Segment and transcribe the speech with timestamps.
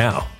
[0.00, 0.39] now.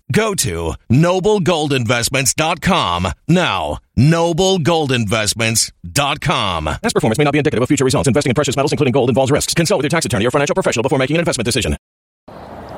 [0.11, 3.79] Go to noblegoldinvestments.com now.
[3.97, 6.65] Noblegoldinvestments.com.
[6.65, 8.07] Past performance may not be indicative of future results.
[8.07, 9.53] Investing in precious metals, including gold, involves risks.
[9.53, 11.77] Consult with your tax attorney or financial professional before making an investment decision.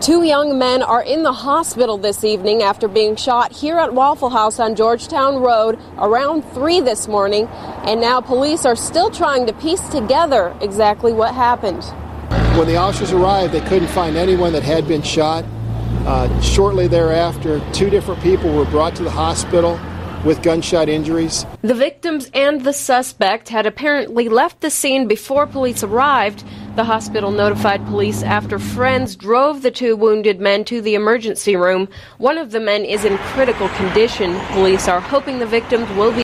[0.02, 4.32] Two young men are in the hospital this evening after being shot here at Waffle
[4.32, 7.48] House on Georgetown Road around 3 this morning,
[7.86, 11.86] and now police are still trying to piece together exactly what happened.
[12.58, 15.46] When the officers arrived, they couldn't find anyone that had been shot.
[16.06, 19.80] Uh, shortly thereafter, two different people were brought to the hospital
[20.26, 21.46] with gunshot injuries.
[21.62, 26.44] The victims and the suspect had apparently left the scene before police arrived.
[26.76, 31.88] The hospital notified police after friends drove the two wounded men to the emergency room.
[32.18, 34.40] One of the men is in critical condition.
[34.52, 36.24] Police are hoping the victims will be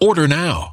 [0.00, 0.72] Order now.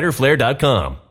[0.01, 1.10] fighterflare.com.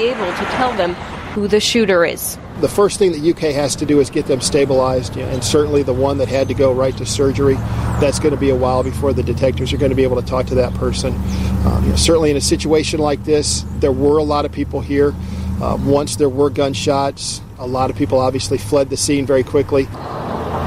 [0.00, 0.94] Able to tell them
[1.34, 2.38] who the shooter is.
[2.60, 5.92] The first thing that UK has to do is get them stabilized, and certainly the
[5.92, 7.54] one that had to go right to surgery,
[8.00, 10.26] that's going to be a while before the detectives are going to be able to
[10.26, 11.14] talk to that person.
[11.66, 14.80] Um, you know, certainly in a situation like this, there were a lot of people
[14.80, 15.14] here.
[15.60, 19.86] Uh, once there were gunshots, a lot of people obviously fled the scene very quickly.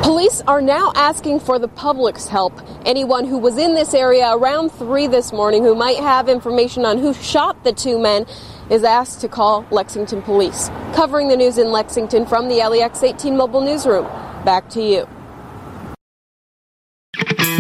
[0.04, 2.52] Police are now asking for the public's help.
[2.86, 6.98] Anyone who was in this area around 3 this morning who might have information on
[6.98, 8.26] who shot the two men
[8.70, 10.68] is asked to call Lexington Police.
[10.94, 14.04] Covering the news in Lexington from the LEX 18 Mobile Newsroom.
[14.44, 15.08] Back to you.